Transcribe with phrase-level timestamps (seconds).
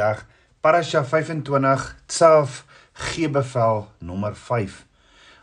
[0.00, 0.26] Vandag
[0.60, 4.86] Parasha 25 Tsaf gee bevel nommer 5.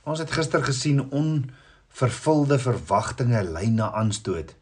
[0.03, 4.55] Ons het gister gesien onvervulde verwagtinge lei na aanstoot.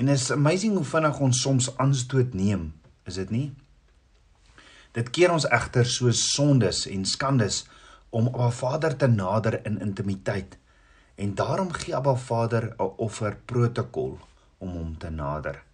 [0.00, 2.72] En is amazing hoe vinnig ons soms aanstoot neem,
[3.04, 3.52] is dit nie?
[4.96, 7.66] Dit keer ons egter so sondes en skandes
[8.08, 10.56] om Abba Vader te nader in intimiteit.
[11.20, 14.18] En daarom gee Abba Vader 'n offer protokol
[14.58, 15.67] om hom te nader.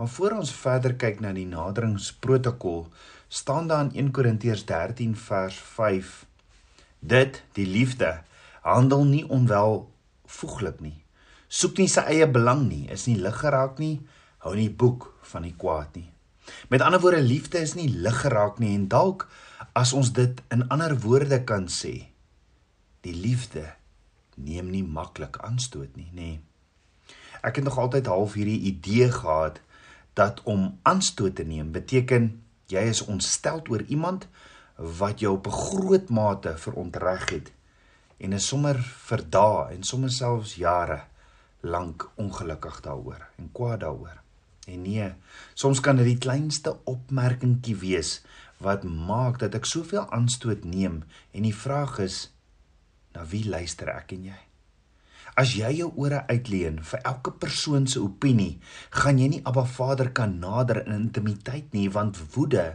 [0.00, 2.86] Maar voor ons verder kyk na die naderingsprotokol,
[3.28, 6.24] staan daar in 1 Korintiërs 13 vers 5:
[6.98, 8.22] Dit, die liefde,
[8.64, 10.96] handel nie onwelvoeglik nie.
[11.48, 14.00] Soek nie sy eie belang nie, is nie lig geraak nie,
[14.40, 16.08] hou nie boek van die kwaad nie.
[16.72, 19.28] Met ander woorde, liefde is nie lig geraak nie en dalk
[19.76, 22.06] as ons dit in ander woorde kan sê,
[23.04, 23.68] die liefde
[24.40, 26.38] neem nie maklik aanstoot nie, nê.
[27.44, 29.60] Ek het nog altyd half hierdie idee gehad
[30.14, 34.26] dat om aanstoot te neem beteken jy is ontstel oor iemand
[34.76, 37.52] wat jou op 'n groot mate verontreg het
[38.18, 38.76] en is sommer
[39.08, 41.00] vir dae en sommer selfs jare
[41.60, 44.20] lank ongelukkig daaroor en kwaad daaroor.
[44.66, 45.12] En nee,
[45.54, 48.20] soms kan dit die kleinste opmerkingkie wees
[48.60, 51.02] wat maak dat ek soveel aanstoot neem
[51.32, 52.30] en die vraag is
[53.16, 54.40] na wie luister ek en jy?
[55.40, 58.58] As jy jou ore uitleen vir elke persoon se opinie,
[58.92, 62.74] gaan jy nie Abba Vader kan nader in intimiteit nie, want woede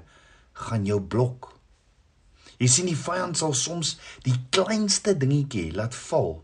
[0.66, 1.52] gaan jou blok.
[2.58, 6.40] Jy sien die vyand sal soms die kleinste dingetjie laat val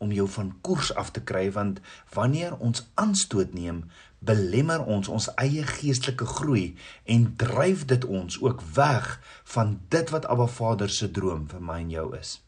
[0.00, 1.78] om jou van koers af te kry want
[2.16, 3.84] wanneer ons aanstoot neem,
[4.24, 6.66] belemmer ons ons eie geestelike groei
[7.04, 9.12] en dryf dit ons ook weg
[9.54, 12.40] van dit wat Abba Vader se droom vir my en jou is.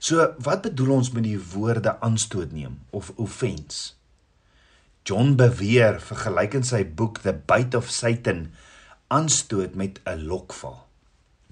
[0.00, 3.92] So wat bedoel ons met die woorde aanstoot neem of offense?
[5.04, 8.46] John beweer vergelyk in sy boek The Bite of Satan
[9.12, 10.86] aanstoot met 'n lokval.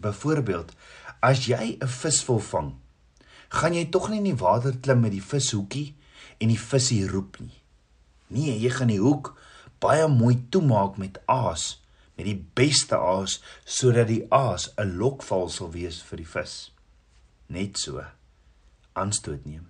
[0.00, 0.72] Byvoorbeeld,
[1.20, 2.72] as jy 'n vis wil vang,
[3.48, 5.94] gaan jy tog nie in die water klim met die vishoekie
[6.38, 7.60] en die visie roep nie.
[8.26, 9.36] Nee, jy gaan die hoek
[9.78, 11.82] baie mooi toemaak met aas,
[12.16, 16.72] met die beste aas sodat die aas 'n lokval sal wees vir die vis.
[17.48, 18.04] Net so
[18.98, 19.66] aanstoot neem.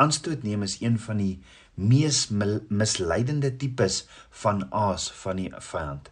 [0.00, 1.36] Aanstoot neem is een van die
[1.74, 2.26] mees
[2.68, 4.04] misleidende tipes
[4.42, 6.10] van aas van die vyand.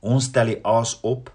[0.00, 1.30] Ons tel die aas op,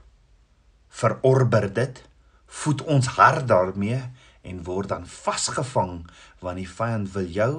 [0.90, 2.02] verorber dit,
[2.46, 4.00] voed ons hart daarmee
[4.46, 6.06] en word dan vasgevang
[6.42, 7.52] want die vyand wil jou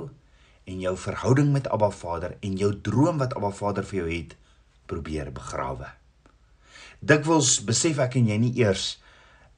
[0.66, 4.36] en jou verhouding met Abba Vader en jou droom wat Abba Vader vir jou het
[4.90, 5.90] probeer begrawe.
[6.98, 8.96] Dikwels besef ek en jy nie eers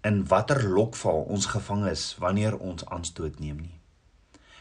[0.06, 3.78] in watter lokval ons gevang is wanneer ons aanstoot neem nie.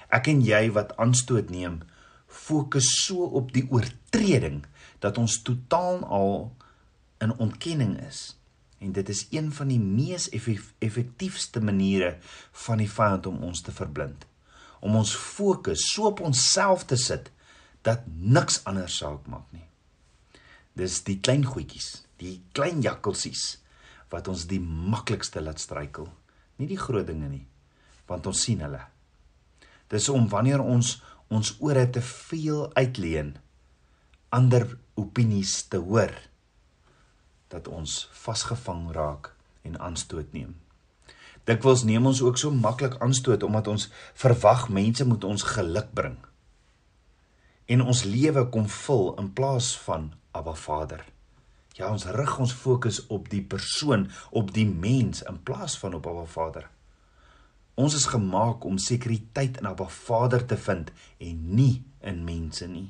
[0.10, 1.82] Ek en jy wat aanstoot neem,
[2.28, 4.64] fokus so op die oortreding
[5.04, 6.34] dat ons totaal al
[7.24, 8.38] in ontkenning is.
[8.80, 10.30] En dit is een van die mees
[10.80, 12.18] effektiefste maniere
[12.66, 14.26] van die vyand om ons te verblind.
[14.80, 17.32] Om ons fokus so op onsself te sit
[17.82, 19.66] dat niks anders saak maak nie.
[20.78, 23.58] Dis die klein goedjies, die klein jakkalsies
[24.14, 26.08] wat ons die maklikste laat struikel.
[26.58, 27.46] Nie die groot dinge nie,
[28.08, 28.82] want ons sien hulle.
[29.92, 30.98] Dis om wanneer ons
[31.28, 33.34] ons ore te veel uitleen
[34.32, 34.64] ander
[34.96, 36.14] opinies te hoor
[37.52, 39.34] dat ons vasgevang raak
[39.68, 40.56] en aanstoot neem.
[41.48, 43.88] Dikwels neem ons ook so maklik aanstoot omdat ons
[44.20, 46.18] verwag mense moet ons geluk bring.
[47.68, 51.04] En ons lewe kom vul in plaas van Abba Vader.
[51.78, 56.08] Ja, ons rig ons fokus op die persoon, op die mens in plaas van op
[56.10, 56.66] Abba Vader.
[57.78, 60.90] Ons is gemaak om sekuriteit in Abba Vader te vind
[61.22, 62.88] en nie in mense nie.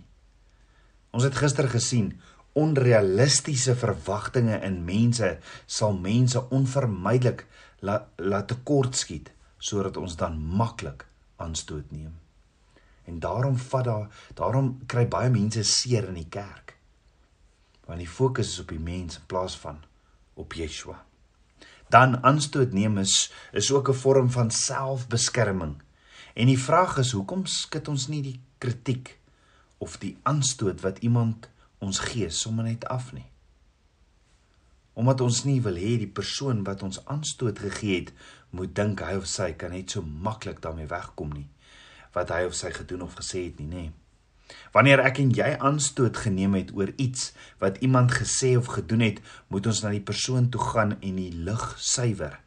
[1.11, 2.13] Ons het gister gesien
[2.57, 5.33] onrealistiese verwagtinge in mense
[5.65, 7.43] sal mense onvermydelik
[7.83, 11.03] laat la tekortskiet sodat ons dan maklik
[11.43, 12.15] aanstoot neem.
[13.03, 16.66] En daarom vat daar daarom kry baie mense seer in die kerk
[17.87, 19.79] want die fokus is op die mens in plaas van
[20.35, 20.99] op Yeshua.
[21.89, 25.75] Dan aanstoot neem is is ook 'n vorm van selfbeskerming.
[26.33, 29.19] En die vraag is hoekom skit ons nie die kritiek
[29.77, 33.25] of die aanstoot wat iemand ons gee sommer net af nie?
[34.93, 38.13] Omdat ons nie wil hê die persoon wat ons aanstoot gegee het
[38.49, 41.49] moet dink hy of sy kan net so maklik daarmee wegkom nie
[42.17, 43.81] wat hy of sy gedoen of gesê het nie, nê?
[43.81, 43.91] Nee.
[44.75, 49.21] Wanneer ek en jy aanstoot geneem het oor iets wat iemand gesê of gedoen het,
[49.47, 52.39] moet ons na die persoon toe gaan en die lig suiwer.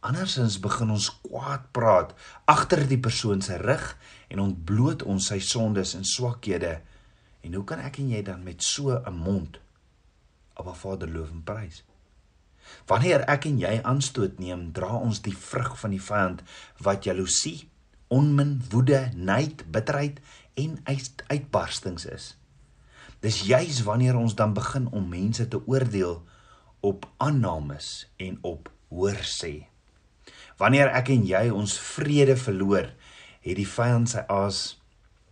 [0.00, 2.14] Andersins begin ons kwaad praat
[2.48, 3.96] agter die persoon se rug
[4.32, 6.78] en ontbloot ons sy sondes en swakhede.
[7.44, 9.60] En hoe kan ek en jy dan met so 'n mond
[10.60, 11.82] Abba Vader loof en prys.
[12.86, 16.42] Wanneer ek en jy aanstoot neem, dra ons die vrug van die vyand
[16.84, 17.68] wat jaloesie,
[18.12, 20.20] onmin, woede, nait, bitterheid
[20.60, 20.76] en
[21.28, 22.34] uitbarstings is.
[23.20, 26.22] Dis juis wanneer ons dan begin om mense te oordeel
[26.80, 29.68] op aannames en op hoorsê.
[30.60, 32.88] Wanneer ek en jy ons vrede verloor,
[33.40, 34.60] het die vyand sy aas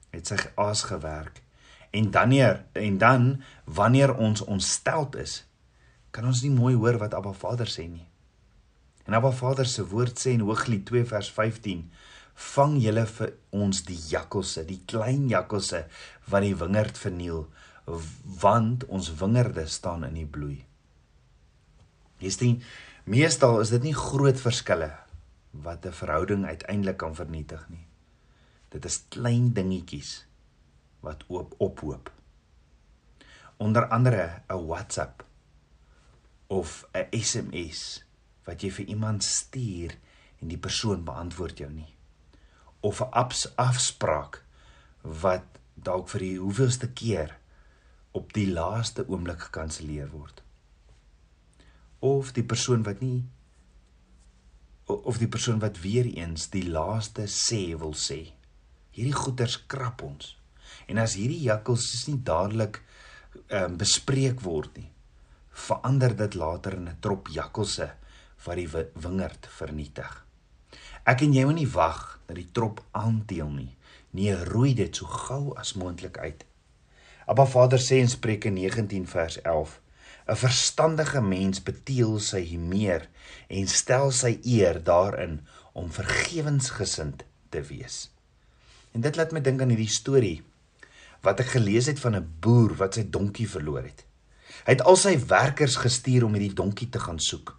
[0.08, 1.42] het sy aas gewerk.
[1.92, 3.26] En dan hier en dan
[3.64, 5.42] wanneer ons ontsteld is,
[6.10, 8.06] kan ons nie mooi hoor wat Abba Vader sê nie.
[9.08, 11.84] En Abba Vader se woord sê in Hooglied 2 vers 15:
[12.38, 15.84] Vang julle vir ons die jakkalse, die klein jakkalse
[16.30, 17.48] wat die wingerd verniel,
[18.42, 20.60] want ons wingerde staan in die bloei.
[22.22, 22.56] Jy sien,
[23.06, 24.90] meestal is dit nie groot verskille
[25.52, 27.86] wat 'n verhouding uiteindelik kan vernietig nie.
[28.70, 30.26] Dit is klein dingetjies
[31.00, 32.12] wat oop ophoop.
[33.56, 35.24] Onder andere 'n WhatsApp
[36.46, 38.04] of 'n SMS
[38.44, 39.96] wat jy vir iemand stuur
[40.40, 41.97] en die persoon beantwoord jou nie.
[42.80, 43.10] Of 'n
[43.56, 44.44] afspraak
[45.02, 47.38] wat dalk vir die hoeveelste keer
[48.12, 50.42] op die laaste oomblik gekanselleer word.
[51.98, 53.24] Of die persoon wat nie
[54.88, 58.32] of die persoon wat weer eens die laaste sê wil sê.
[58.96, 60.36] Hierdie goeters krap ons.
[60.88, 62.80] En as hierdie jakkals nie dadelik
[63.48, 64.88] ehm um, bespreek word nie,
[65.52, 67.90] verander dit later in 'n trop jakkalse
[68.44, 70.24] wat die wingerd vernietig.
[71.08, 73.70] Ek en jy moet nie wag dat die trop aanteel nie.
[74.12, 76.44] Nee, roei dit so gou as moontlik uit.
[77.28, 79.78] Abba Vader sê in Spreuke 19 vers 11:
[80.28, 83.08] 'n Verstandige mens beteel sy meer
[83.48, 85.40] en stel sy eer daarin
[85.72, 88.10] om vergewensgesind te wees.
[88.92, 90.42] En dit laat my dink aan hierdie storie
[91.24, 94.04] wat ek gelees het van 'n boer wat sy donkie verloor het.
[94.66, 97.57] Hy het al sy werkers gestuur om hierdie donkie te gaan soek.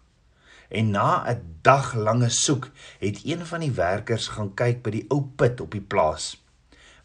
[0.69, 2.69] En na 'n dag lange soek,
[2.99, 6.37] het een van die werkers gaan kyk by die ou put op die plaas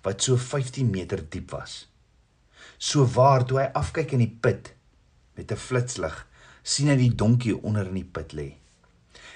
[0.04, 1.88] wat so 15 meter diep was.
[2.78, 4.74] So waar toe hy afkyk in die put
[5.34, 6.26] met 'n flitslig,
[6.62, 8.54] sien hy die donkie onder in die put lê.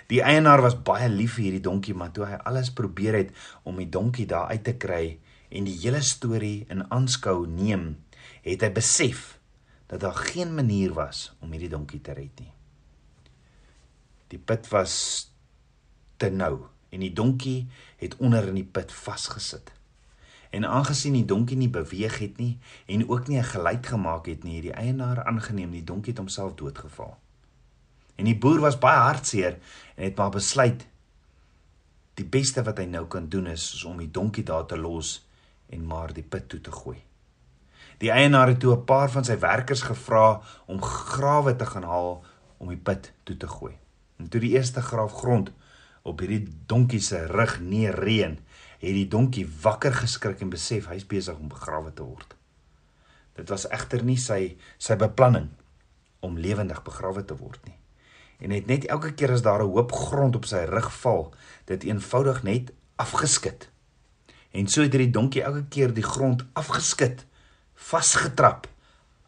[0.09, 3.33] Die eienaar was baie lief vir hierdie donkie, maar toe hy alles probeer het
[3.63, 7.97] om die donkie daar uit te kry en die hele storie in aanskou neem,
[8.43, 9.39] het hy besef
[9.87, 12.58] dat daar geen manier was om hierdie donkie te red nie.
[14.29, 14.95] Die put was
[16.17, 17.69] te nou en die donkie
[18.01, 19.73] het onder in die put vasgesit.
[20.51, 24.45] En aangesien die donkie nie beweeg het nie en ook nie 'n geluid gemaak het
[24.45, 27.17] nie, het die eienaar aangeneem die donkie het homself doodgeval.
[28.17, 29.59] En die boer was baie hartseer
[29.95, 30.87] en het maar besluit
[32.15, 35.27] die beste wat hy nou kan doen is om die donkie daar te los
[35.71, 36.97] en maar die put toe te gooi.
[37.99, 42.25] Die eienaar het toe 'n paar van sy werkers gevra om grawe te gaan haal
[42.57, 43.77] om die put toe te gooi.
[44.19, 45.53] En toe die eerste graaf grond
[46.03, 48.39] op hierdie donkie se rug neerreën,
[48.79, 52.35] het die donkie wakker geskrik en besef hy's besig om begrawe te word.
[53.39, 55.51] Dit was egter nie sy sy beplanning
[56.27, 57.77] om lewendig begrawe te word nie.
[58.39, 61.35] En het net elke keer as daar 'n hoop grond op sy rug val,
[61.65, 63.71] dit eenvoudig net afgeskit.
[64.51, 67.27] En so het hierdie donkie elke keer die grond afgeskit
[67.79, 68.67] vasgetrap,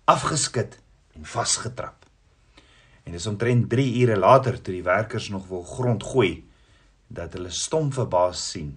[0.05, 0.79] afgeskit
[1.15, 2.00] en vasgetrap.
[3.05, 6.45] En dis omtrent 3 ure later toe die werkers nog wil grond gooi
[7.09, 8.77] dat hulle stom verbaas sien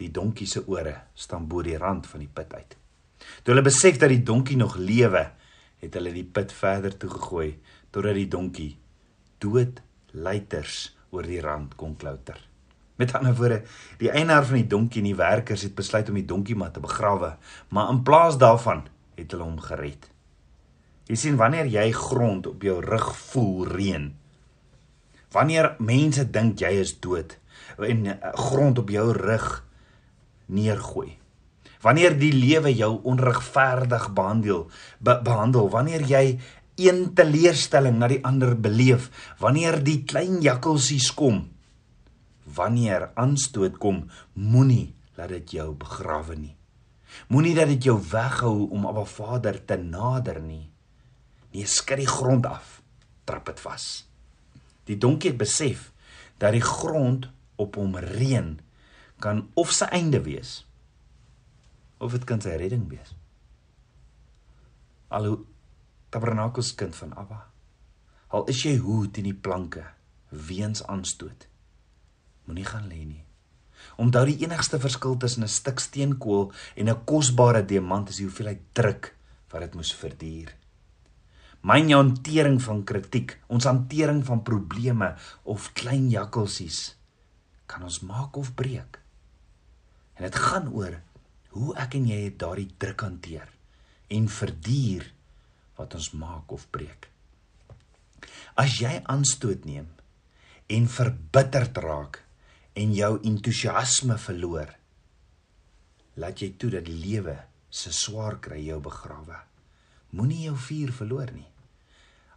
[0.00, 2.76] die donkie se ore staan bo die rand van die put uit.
[3.42, 5.28] Toe hulle besef dat die donkie nog lewe,
[5.82, 7.50] het hulle die put verder toe gegooi
[7.92, 8.70] totdat die donkie
[9.42, 9.82] dood
[10.12, 12.38] luiters oor die rand kon klouter.
[13.00, 13.62] Met ander woorde,
[13.98, 16.82] die eienaar van die donkie en die werkers het besluit om die donkie maar te
[16.82, 17.34] begrawe,
[17.68, 18.84] maar in plaas daarvan
[19.18, 20.11] het hulle hom gered.
[21.10, 24.10] Jy sien wanneer jy grond op jou rug voel reën.
[25.32, 27.38] Wanneer mense dink jy is dood
[27.82, 29.46] en eh, grond op jou rug
[30.52, 31.16] neergooi.
[31.82, 34.66] Wanneer die lewe jou onregverdig behandel,
[35.02, 36.24] be behandel, wanneer jy
[36.78, 39.10] een teleurstelling na die ander beleef,
[39.42, 41.48] wanneer die klein jakkalsies kom,
[42.46, 44.04] wanneer aanstoot kom,
[44.34, 46.54] moenie laat dit jou begrawe nie.
[47.28, 50.71] Moenie dat dit jou weghou om Abba Vader te nader nie.
[51.52, 52.80] Nee, skud die grond af.
[53.24, 53.86] Trap dit vas.
[54.88, 55.90] Die donkie het besef
[56.42, 57.28] dat die grond
[57.60, 58.56] op hom reën
[59.22, 60.62] kan of sy einde wees
[62.02, 63.14] of dit kan sy redding wees.
[65.12, 65.44] Alho
[66.10, 67.44] tabernakels kind van Abba.
[68.34, 69.84] Al is jy hoed in die planke
[70.32, 71.46] weens aanstoot.
[72.48, 73.22] Moenie gaan lê nie.
[74.02, 78.62] Onthou die enigste verskil tussen 'n stuk steenkool en 'n kosbare diamant is die hoeveelheid
[78.72, 79.14] druk
[79.50, 80.56] wat dit moes verduur.
[81.62, 85.12] Myn hantering van kritiek, ons hantering van probleme
[85.46, 86.96] of klein jakkalsies
[87.70, 88.98] kan ons maak of breek.
[90.18, 90.98] En dit gaan oor
[91.54, 93.48] hoe ek en jy daardie druk hanteer
[94.12, 95.06] en verduur
[95.78, 97.08] wat ons maak of breek.
[98.58, 99.86] As jy aanstoot neem
[100.72, 102.20] en verbitterd raak
[102.76, 104.74] en jou entoesiasme verloor,
[106.20, 107.38] laat jy toe dat die lewe
[107.72, 109.38] se swaar kry jou begrawe.
[110.12, 111.51] Moenie jou vuur verloor nie.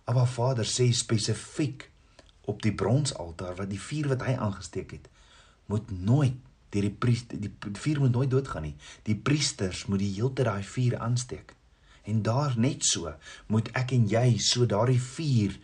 [0.05, 1.89] Abba Vader sê spesifiek
[2.45, 5.09] op die bronsaltaar wat die vuur wat hy aangesteek het,
[5.65, 6.37] moet nooit
[6.75, 8.75] deur die priester die vuur moet nooit doodgaan nie.
[9.07, 11.53] Die priesters moet die hele tyd daai vuur aansteek.
[12.05, 13.13] En daar net so
[13.49, 15.55] moet ek en jy so daardie vuur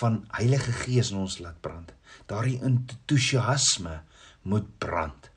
[0.00, 1.92] van Heilige Gees in ons laat brand.
[2.30, 3.98] Daardie entoesiasme
[4.48, 5.28] moet brand.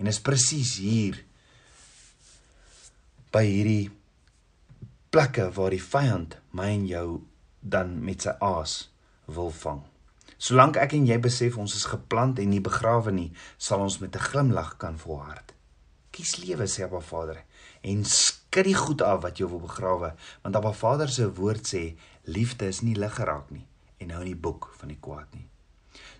[0.00, 1.20] En is presies hier
[3.32, 3.92] by hierdie
[5.12, 7.06] plekke waar die vyand my en jou
[7.62, 8.90] dan met sy aas
[9.30, 9.80] wil vang.
[10.42, 14.14] Solank ek en jy besef ons is geplant en nie begrawe nie, sal ons met
[14.16, 15.54] 'n glimlag kan volhard.
[16.10, 17.44] Kies lewe sê Abba Vader
[17.82, 21.96] en skud die goed af wat jou wil begrawe want Abba Vader se woord sê
[22.24, 23.66] liefde is nie lig geraak nie
[23.98, 25.48] en hou in die boek van die kwaad nie.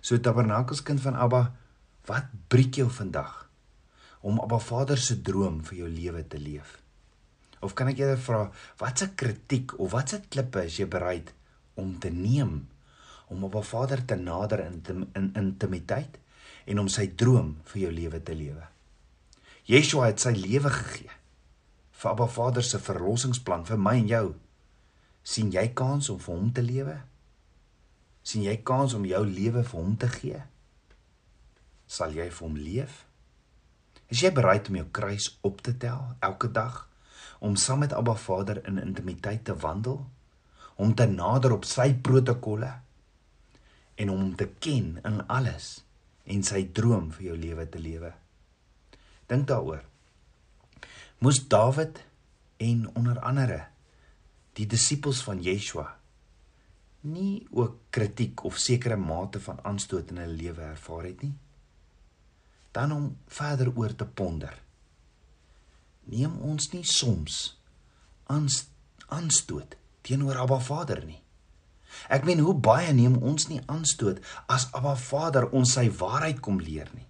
[0.01, 1.53] So Tabernakels kind van Abba,
[2.05, 3.49] wat breek jou vandag
[4.21, 6.82] om Abba Vader se droom vir jou lewe te leef?
[7.63, 8.49] Of kan ek julle vra,
[8.81, 11.31] watse kritiek of watse klippe is jy bereid
[11.79, 12.59] om te neem
[13.31, 16.19] om Abba Vader te nader in in intimiteit
[16.67, 18.67] en om sy droom vir jou lewe te lewe?
[19.69, 21.11] Yeshua het sy lewe gegee
[22.03, 24.27] vir Abba Vader se verlossingsplan vir my en jou.
[25.23, 26.97] sien jy kans om vir hom te lewe?
[28.23, 30.41] sien jy kans om jou lewe vir hom te gee?
[31.87, 33.05] Sal jy vir hom leef?
[34.09, 36.87] Is jy bereid om jou kruis op te tel elke dag
[37.43, 39.99] om saam met Abba Vader in intimiteit te wandel?
[40.75, 42.71] Om te nader op sy protokolle
[43.95, 45.73] en om hom te ken in alles
[46.23, 48.13] en sy droom vir jou lewe te lewe?
[49.27, 49.83] Dink daaroor
[51.23, 52.01] moes Dawid
[52.63, 53.59] en onder andere
[54.57, 55.85] die disippels van Yeshua
[57.07, 61.33] nie ook kritiek of sekere mate van aanstoot in hulle lewe ervaar het nie
[62.75, 63.07] dan om
[63.39, 64.55] verder oor te ponder
[66.05, 67.55] neem ons nie soms
[68.27, 71.21] aanstoot teenoor Abba Vader nie
[72.09, 76.59] ek meen hoe baie neem ons nie aanstoot as Abba Vader ons sy waarheid kom
[76.59, 77.07] leer nie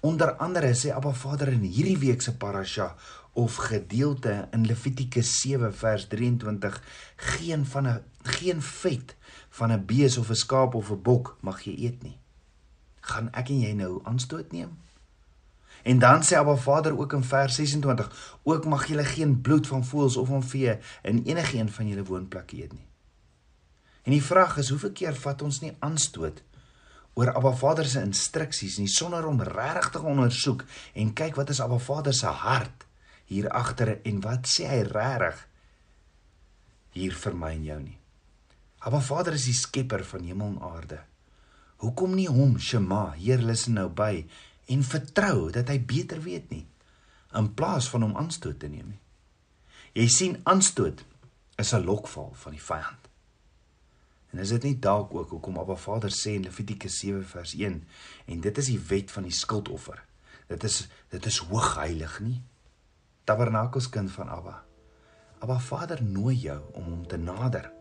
[0.00, 2.92] Onder andere sê Abba Vader in hierdie week se parasha
[3.34, 6.82] of gedeelte in Levitikus 7 vers 23
[7.16, 9.16] geen van 'n geen vet
[9.50, 12.18] van 'n bees of 'n skaap of 'n bok mag jy eet nie.
[13.00, 14.78] Gaan ek en jy nou aanstoot neem?
[15.82, 19.84] En dan sê Abba Vader ook in vers 26 ook mag jy geen bloed van
[19.84, 22.86] voëls of van vee in enige een van julle woonplekke eet nie.
[24.02, 26.42] En die vraag is hoeveel keer vat ons nie aanstoot
[27.18, 31.60] oor Abba Vader se instruksies nie sonder om regtig te ondersoek en kyk wat is
[31.60, 32.86] Abba Vader se hart
[33.28, 35.44] hier agter en wat sê hy regtig
[36.94, 37.98] hier vir my en jou nie.
[38.86, 41.02] Abba Vader is die skepper van hemel en aarde.
[41.82, 44.24] Hoekom nie hom Shema, Heer luister nou by
[44.68, 46.64] en vertrou dat hy beter weet nie
[47.38, 49.00] in plaas van hom aanstoot te neem nie.
[49.98, 51.04] Jy sien aanstoot
[51.58, 53.08] is 'n lokval van die vyand.
[54.30, 57.86] En is dit nie dalk ook hoekom Abba Vader sê in Levitikus 7 vers 1
[58.26, 60.04] en dit is die wet van die skuldoffer.
[60.46, 62.42] Dit is dit is hoogheilig nie.
[63.24, 64.64] Tabernakels kind van Abba.
[65.38, 67.72] Abba Vader nooi jou om hom te nader.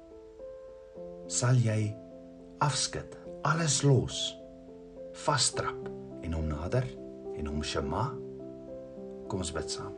[1.28, 1.96] Sal jy
[2.60, 4.36] afskud, alles los,
[5.14, 6.86] vastrap en hom nader
[7.38, 8.10] en hom shema?
[9.28, 9.94] Kom ons bid saam.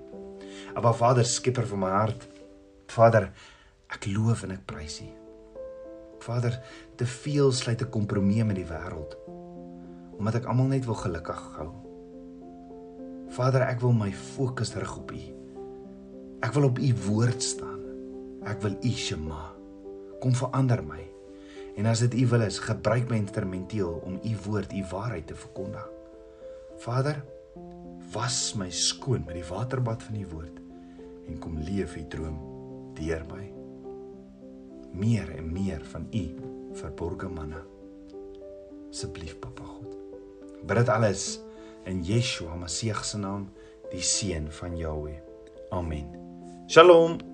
[0.78, 2.26] Abba Vader, skieper van my hart.
[2.90, 3.30] Vader,
[3.90, 5.10] ek loof en ek prys U.
[6.24, 6.60] Vader,
[7.00, 9.18] te veel sluit 'n kompromie met die wêreld
[10.20, 11.70] omdat ek almal net wil gelukkig hou.
[13.32, 15.22] Vader, ek wil my fokus rig op U.
[16.44, 17.80] Ek wil op U woord staan.
[18.44, 19.56] Ek wil U Shema.
[20.20, 21.00] Kom verander my.
[21.78, 25.36] En as dit U wil is, gebruik my instrumenteel om U woord, U waarheid te
[25.36, 25.88] verkondig.
[26.80, 27.20] Vader,
[28.14, 30.60] was my skoon met die waterbad van U woord
[31.28, 32.40] en kom leef U droom
[32.98, 33.50] deur my
[34.92, 36.24] meer en meer van u
[36.74, 37.62] verborge manne.
[38.90, 39.98] Asseblief Papa God.
[40.66, 41.40] Bid dit alles
[41.86, 43.50] in Yeshua Messie se naam,
[43.92, 45.20] die seun van Jahweh.
[45.72, 46.10] Amen.
[46.68, 47.29] Shalom.